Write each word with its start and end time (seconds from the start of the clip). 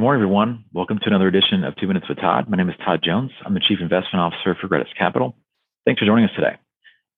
Good 0.00 0.04
morning, 0.04 0.22
everyone. 0.22 0.64
Welcome 0.72 0.98
to 0.98 1.08
another 1.08 1.28
edition 1.28 1.62
of 1.62 1.76
Two 1.76 1.86
Minutes 1.86 2.08
with 2.08 2.16
Todd. 2.16 2.48
My 2.48 2.56
name 2.56 2.70
is 2.70 2.74
Todd 2.82 3.00
Jones. 3.04 3.32
I'm 3.44 3.52
the 3.52 3.60
Chief 3.60 3.80
Investment 3.82 4.22
Officer 4.22 4.56
for 4.58 4.66
Gratus 4.66 4.88
Capital. 4.98 5.36
Thanks 5.84 5.98
for 5.98 6.06
joining 6.06 6.24
us 6.24 6.30
today. 6.34 6.56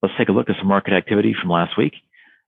Let's 0.03 0.17
take 0.19 0.29
a 0.29 0.33
look 0.33 0.51
at 0.51 0.57
some 0.59 0.67
market 0.67 0.93
activity 0.93 1.33
from 1.41 1.49
last 1.49 1.79
week. 1.79 1.93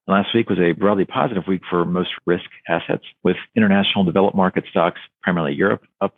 Last 0.09 0.35
week 0.35 0.51
was 0.51 0.59
a 0.59 0.73
broadly 0.73 1.05
positive 1.05 1.45
week 1.47 1.63
for 1.71 1.85
most 1.85 2.11
risk 2.27 2.47
assets, 2.69 3.05
with 3.23 3.37
international 3.55 4.03
developed 4.03 4.37
market 4.37 4.65
stocks, 4.69 4.99
primarily 5.23 5.55
Europe, 5.55 5.83
up 6.01 6.15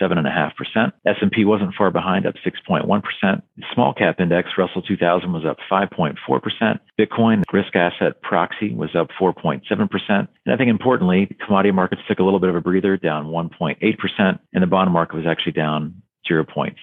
7.5%. 0.00 0.92
S&P 1.06 1.44
wasn't 1.44 1.74
far 1.74 1.90
behind, 1.90 2.26
up 2.26 2.34
6.1%. 2.44 3.42
Small 3.74 3.94
cap 3.94 4.20
index, 4.20 4.50
Russell 4.58 4.82
2000, 4.82 5.32
was 5.32 5.44
up 5.44 5.58
5.4%. 5.70 6.80
Bitcoin 6.98 7.42
risk 7.52 7.74
asset 7.76 8.20
proxy 8.22 8.74
was 8.74 8.94
up 8.94 9.08
4.7%. 9.20 9.62
And 10.08 10.28
I 10.46 10.56
think 10.56 10.70
importantly, 10.70 11.36
commodity 11.44 11.72
markets 11.72 12.02
took 12.08 12.18
a 12.18 12.24
little 12.24 12.40
bit 12.40 12.50
of 12.50 12.56
a 12.56 12.60
breather, 12.60 12.96
down 12.96 13.26
1.8%, 13.26 14.38
and 14.52 14.62
the 14.62 14.66
bond 14.66 14.92
market 14.92 15.16
was 15.16 15.26
actually 15.26 15.52
down 15.52 16.02
0.3% 16.30 16.74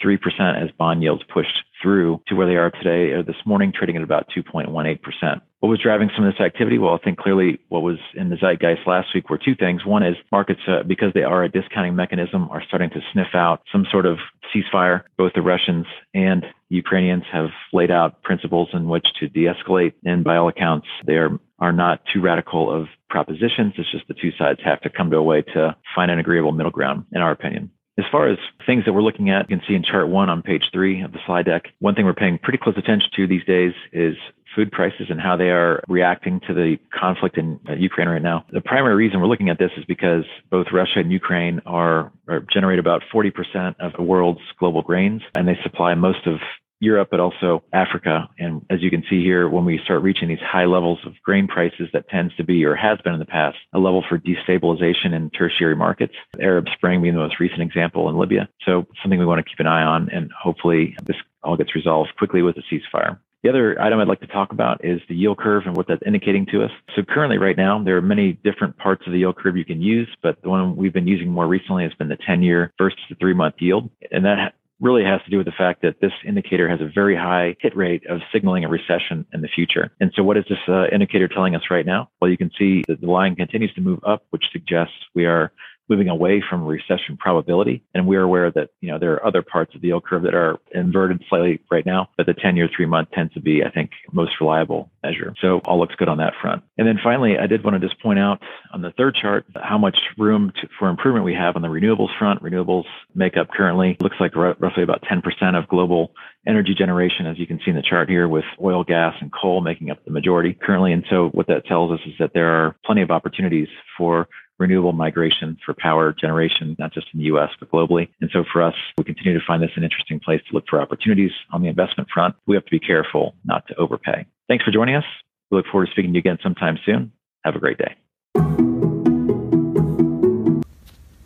as 0.63 0.69
bond 0.77 1.01
yields 1.01 1.23
pushed 1.33 1.63
through 1.81 2.21
to 2.27 2.35
where 2.35 2.47
they 2.47 2.55
are 2.55 2.71
today 2.71 3.11
or 3.11 3.23
this 3.23 3.35
morning, 3.45 3.71
trading 3.75 3.95
at 3.95 4.03
about 4.03 4.27
2.18%. 4.35 5.41
What 5.59 5.69
was 5.69 5.79
driving 5.79 6.09
some 6.15 6.25
of 6.25 6.33
this 6.33 6.41
activity? 6.41 6.77
Well, 6.77 6.95
I 6.95 6.97
think 7.03 7.19
clearly 7.19 7.59
what 7.69 7.83
was 7.83 7.97
in 8.15 8.29
the 8.29 8.35
zeitgeist 8.37 8.87
last 8.87 9.09
week 9.13 9.29
were 9.29 9.37
two 9.37 9.55
things. 9.55 9.85
One 9.85 10.03
is 10.03 10.15
markets, 10.31 10.61
uh, 10.67 10.83
because 10.83 11.13
they 11.13 11.23
are 11.23 11.43
a 11.43 11.49
discounting 11.49 11.95
mechanism, 11.95 12.49
are 12.49 12.63
starting 12.67 12.89
to 12.91 13.01
sniff 13.13 13.35
out 13.35 13.61
some 13.71 13.85
sort 13.91 14.05
of 14.05 14.17
ceasefire. 14.53 15.03
Both 15.17 15.33
the 15.33 15.41
Russians 15.41 15.85
and 16.13 16.45
Ukrainians 16.69 17.23
have 17.31 17.49
laid 17.73 17.91
out 17.91 18.23
principles 18.23 18.69
in 18.73 18.87
which 18.87 19.05
to 19.19 19.27
de-escalate, 19.27 19.93
and 20.03 20.23
by 20.23 20.37
all 20.37 20.47
accounts, 20.47 20.87
they 21.05 21.15
are 21.15 21.39
are 21.59 21.71
not 21.71 22.01
too 22.11 22.19
radical 22.19 22.71
of 22.71 22.87
propositions. 23.07 23.73
It's 23.77 23.91
just 23.91 24.07
the 24.07 24.15
two 24.15 24.31
sides 24.31 24.59
have 24.65 24.81
to 24.81 24.89
come 24.89 25.11
to 25.11 25.17
a 25.17 25.23
way 25.23 25.43
to 25.53 25.75
find 25.93 26.09
an 26.09 26.17
agreeable 26.17 26.51
middle 26.51 26.71
ground, 26.71 27.05
in 27.13 27.21
our 27.21 27.31
opinion. 27.31 27.69
As 28.01 28.07
far 28.11 28.29
as 28.29 28.39
things 28.65 28.83
that 28.85 28.93
we're 28.93 29.03
looking 29.03 29.29
at, 29.29 29.47
you 29.47 29.57
can 29.57 29.65
see 29.67 29.75
in 29.75 29.83
chart 29.83 30.07
one 30.07 30.27
on 30.27 30.41
page 30.41 30.63
three 30.73 31.03
of 31.03 31.11
the 31.11 31.19
slide 31.27 31.45
deck. 31.45 31.65
One 31.77 31.93
thing 31.93 32.05
we're 32.05 32.15
paying 32.15 32.39
pretty 32.39 32.57
close 32.57 32.75
attention 32.75 33.07
to 33.15 33.27
these 33.27 33.45
days 33.45 33.73
is 33.93 34.15
food 34.55 34.71
prices 34.71 35.05
and 35.09 35.21
how 35.21 35.37
they 35.37 35.51
are 35.51 35.83
reacting 35.87 36.39
to 36.47 36.53
the 36.55 36.77
conflict 36.91 37.37
in 37.37 37.59
uh, 37.69 37.73
Ukraine 37.73 38.09
right 38.09 38.21
now. 38.21 38.43
The 38.51 38.59
primary 38.59 38.95
reason 38.95 39.21
we're 39.21 39.27
looking 39.27 39.49
at 39.49 39.59
this 39.59 39.69
is 39.77 39.85
because 39.85 40.23
both 40.49 40.65
Russia 40.73 40.99
and 40.99 41.11
Ukraine 41.11 41.61
are, 41.67 42.11
are 42.27 42.43
generate 42.51 42.79
about 42.79 43.03
40% 43.13 43.75
of 43.79 43.93
the 43.93 44.01
world's 44.01 44.41
global 44.57 44.81
grains, 44.81 45.21
and 45.35 45.47
they 45.47 45.59
supply 45.61 45.93
most 45.93 46.25
of 46.25 46.39
Europe, 46.81 47.09
but 47.11 47.19
also 47.19 47.63
Africa. 47.71 48.27
And 48.37 48.65
as 48.69 48.81
you 48.81 48.89
can 48.89 49.03
see 49.09 49.23
here, 49.23 49.47
when 49.47 49.65
we 49.65 49.79
start 49.83 50.01
reaching 50.01 50.27
these 50.27 50.39
high 50.39 50.65
levels 50.65 50.99
of 51.05 51.13
grain 51.23 51.47
prices, 51.47 51.89
that 51.93 52.09
tends 52.09 52.35
to 52.35 52.43
be 52.43 52.65
or 52.65 52.75
has 52.75 52.99
been 53.03 53.13
in 53.13 53.19
the 53.19 53.25
past 53.25 53.57
a 53.73 53.79
level 53.79 54.03
for 54.09 54.17
destabilization 54.17 55.13
in 55.13 55.29
tertiary 55.29 55.75
markets. 55.75 56.13
Arab 56.39 56.67
Spring 56.73 57.01
being 57.01 57.13
the 57.13 57.21
most 57.21 57.39
recent 57.39 57.61
example 57.61 58.09
in 58.09 58.17
Libya. 58.17 58.49
So 58.65 58.87
something 59.01 59.19
we 59.19 59.25
want 59.25 59.39
to 59.45 59.49
keep 59.49 59.59
an 59.59 59.67
eye 59.67 59.83
on, 59.83 60.09
and 60.09 60.31
hopefully 60.31 60.95
this 61.05 61.15
all 61.43 61.55
gets 61.55 61.75
resolved 61.75 62.09
quickly 62.17 62.41
with 62.41 62.57
a 62.57 62.63
ceasefire. 62.73 63.19
The 63.43 63.49
other 63.49 63.81
item 63.81 63.99
I'd 63.99 64.07
like 64.07 64.19
to 64.19 64.27
talk 64.27 64.51
about 64.51 64.85
is 64.85 65.01
the 65.09 65.15
yield 65.15 65.39
curve 65.39 65.63
and 65.65 65.75
what 65.75 65.87
that's 65.87 66.03
indicating 66.05 66.45
to 66.51 66.63
us. 66.63 66.71
So 66.95 67.01
currently 67.01 67.39
right 67.39 67.57
now, 67.57 67.83
there 67.83 67.97
are 67.97 68.01
many 68.01 68.33
different 68.33 68.77
parts 68.77 69.03
of 69.07 69.13
the 69.13 69.19
yield 69.19 69.37
curve 69.37 69.57
you 69.57 69.65
can 69.65 69.81
use, 69.81 70.07
but 70.21 70.39
the 70.43 70.49
one 70.49 70.75
we've 70.75 70.93
been 70.93 71.07
using 71.07 71.29
more 71.29 71.47
recently 71.47 71.83
has 71.83 71.93
been 71.95 72.07
the 72.07 72.17
10 72.17 72.43
year 72.43 72.71
versus 72.77 72.99
the 73.09 73.15
three 73.15 73.33
month 73.33 73.55
yield. 73.57 73.89
And 74.11 74.25
that 74.25 74.53
really 74.81 75.03
has 75.03 75.21
to 75.23 75.29
do 75.29 75.37
with 75.37 75.45
the 75.45 75.53
fact 75.57 75.83
that 75.83 76.01
this 76.01 76.11
indicator 76.25 76.67
has 76.67 76.81
a 76.81 76.89
very 76.93 77.15
high 77.15 77.55
hit 77.59 77.75
rate 77.77 78.03
of 78.09 78.19
signaling 78.33 78.65
a 78.65 78.69
recession 78.69 79.25
in 79.33 79.41
the 79.41 79.47
future. 79.47 79.91
And 79.99 80.11
so 80.15 80.23
what 80.23 80.37
is 80.37 80.43
this 80.49 80.57
uh, 80.67 80.87
indicator 80.91 81.27
telling 81.27 81.55
us 81.55 81.61
right 81.69 81.85
now? 81.85 82.09
Well, 82.19 82.31
you 82.31 82.37
can 82.37 82.51
see 82.57 82.83
that 82.87 82.99
the 82.99 83.07
line 83.07 83.35
continues 83.35 83.73
to 83.75 83.81
move 83.81 83.99
up, 84.05 84.25
which 84.31 84.45
suggests 84.51 84.95
we 85.13 85.25
are 85.25 85.53
moving 85.91 86.07
away 86.07 86.41
from 86.49 86.65
recession 86.65 87.17
probability. 87.19 87.83
And 87.93 88.07
we're 88.07 88.21
aware 88.21 88.49
that, 88.49 88.69
you 88.79 88.89
know, 88.89 88.97
there 88.97 89.11
are 89.11 89.25
other 89.25 89.41
parts 89.41 89.75
of 89.75 89.81
the 89.81 89.89
yield 89.89 90.05
curve 90.05 90.23
that 90.23 90.33
are 90.33 90.57
inverted 90.73 91.21
slightly 91.27 91.59
right 91.69 91.85
now, 91.85 92.07
but 92.15 92.27
the 92.27 92.33
10 92.33 92.55
year, 92.55 92.69
three 92.73 92.85
month 92.85 93.09
tends 93.11 93.33
to 93.33 93.41
be, 93.41 93.61
I 93.61 93.69
think, 93.69 93.91
most 94.13 94.31
reliable 94.39 94.89
measure. 95.03 95.33
So 95.41 95.59
all 95.65 95.77
looks 95.77 95.95
good 95.95 96.07
on 96.07 96.19
that 96.19 96.31
front. 96.41 96.63
And 96.77 96.87
then 96.87 96.97
finally, 97.03 97.37
I 97.37 97.45
did 97.45 97.61
want 97.61 97.79
to 97.79 97.85
just 97.85 98.01
point 98.01 98.19
out 98.19 98.39
on 98.73 98.81
the 98.81 98.91
third 98.91 99.17
chart 99.21 99.45
how 99.55 99.77
much 99.77 99.97
room 100.17 100.53
to, 100.61 100.67
for 100.79 100.87
improvement 100.87 101.25
we 101.25 101.33
have 101.33 101.57
on 101.57 101.61
the 101.61 101.67
renewables 101.67 102.17
front. 102.17 102.41
Renewables 102.41 102.85
make 103.13 103.35
up 103.35 103.49
currently 103.49 103.97
looks 103.99 104.15
like 104.21 104.35
r- 104.37 104.55
roughly 104.59 104.83
about 104.83 105.03
10% 105.03 105.21
of 105.57 105.67
global 105.67 106.13
energy 106.47 106.73
generation, 106.73 107.27
as 107.27 107.37
you 107.37 107.45
can 107.45 107.59
see 107.63 107.69
in 107.69 107.75
the 107.75 107.83
chart 107.83 108.09
here, 108.09 108.27
with 108.27 108.45
oil, 108.63 108.83
gas, 108.83 109.13
and 109.19 109.31
coal 109.31 109.61
making 109.61 109.91
up 109.91 110.03
the 110.05 110.11
majority 110.11 110.57
currently. 110.59 110.93
And 110.93 111.03
so 111.09 111.29
what 111.33 111.47
that 111.47 111.65
tells 111.65 111.91
us 111.91 111.99
is 112.07 112.13
that 112.19 112.31
there 112.33 112.49
are 112.49 112.75
plenty 112.85 113.01
of 113.01 113.11
opportunities 113.11 113.67
for 113.97 114.27
renewable 114.61 114.93
migration 114.93 115.57
for 115.65 115.73
power 115.73 116.13
generation, 116.13 116.75
not 116.79 116.93
just 116.93 117.07
in 117.13 117.19
the 117.19 117.25
US, 117.25 117.49
but 117.59 117.69
globally. 117.71 118.07
And 118.21 118.29
so 118.31 118.45
for 118.53 118.61
us, 118.61 118.75
we 118.97 119.03
continue 119.03 119.37
to 119.37 119.45
find 119.45 119.61
this 119.61 119.71
an 119.75 119.83
interesting 119.83 120.19
place 120.19 120.41
to 120.47 120.53
look 120.53 120.65
for 120.69 120.79
opportunities 120.79 121.31
on 121.51 121.61
the 121.61 121.67
investment 121.67 122.09
front. 122.13 122.35
We 122.45 122.55
have 122.55 122.65
to 122.65 122.71
be 122.71 122.79
careful 122.79 123.35
not 123.43 123.67
to 123.67 123.75
overpay. 123.75 124.25
Thanks 124.47 124.63
for 124.63 124.71
joining 124.71 124.95
us. 124.95 125.03
We 125.49 125.57
look 125.57 125.65
forward 125.71 125.87
to 125.87 125.91
speaking 125.91 126.11
to 126.11 126.15
you 126.15 126.19
again 126.19 126.37
sometime 126.41 126.77
soon. 126.85 127.11
Have 127.43 127.55
a 127.55 127.59
great 127.59 127.77
day. 127.77 127.95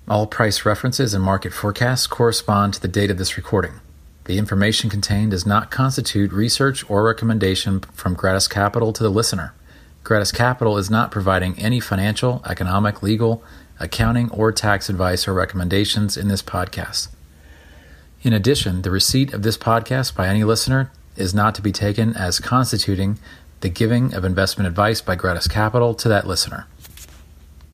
All 0.08 0.28
price 0.28 0.66
references 0.66 1.14
and 1.14 1.24
market 1.24 1.52
forecasts 1.52 2.08
correspond 2.08 2.76
to 2.76 2.82
the 2.82 2.88
date 2.88 3.12
of 3.12 3.18
this 3.18 3.38
recording. 3.38 3.82
The 4.26 4.38
information 4.38 4.90
contained 4.90 5.32
does 5.32 5.46
not 5.46 5.72
constitute 5.72 6.32
research 6.32 6.88
or 6.90 7.04
recommendation 7.04 7.82
from 7.94 8.16
Gratus 8.16 8.48
Capital 8.48 8.94
to 8.94 9.04
the 9.04 9.10
listener. 9.10 9.54
Gratus 10.06 10.32
Capital 10.32 10.78
is 10.78 10.88
not 10.88 11.10
providing 11.10 11.58
any 11.58 11.80
financial, 11.80 12.44
economic, 12.46 13.02
legal, 13.02 13.44
accounting, 13.80 14.30
or 14.30 14.52
tax 14.52 14.88
advice 14.88 15.28
or 15.28 15.34
recommendations 15.34 16.16
in 16.16 16.28
this 16.28 16.44
podcast. 16.44 17.08
In 18.22 18.32
addition, 18.32 18.84
the 18.84 18.92
receipt 18.92 19.34
of 19.34 19.42
this 19.42 19.58
podcast 19.58 20.16
by 20.16 20.28
any 20.28 20.44
listener 20.44 20.92
is 21.16 21.34
not 21.34 21.56
to 21.56 21.62
be 21.64 21.72
taken 21.72 22.16
as 22.16 22.40
constituting 22.40 23.18
the 23.62 23.70
giving 23.70 24.14
of 24.14 24.24
investment 24.24 24.68
advice 24.68 25.02
by 25.02 25.16
Gratus 25.16 25.48
Capital 25.48 25.96
to 25.96 26.08
that 26.08 26.28
listener. 26.28 26.68